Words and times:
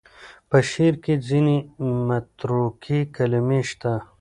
په 0.49 0.57
شعر 0.69 0.95
کې 1.03 1.13
ځینې 1.27 1.57
متروکې 2.07 2.99
کلمې 3.15 3.61
شته. 3.69 3.93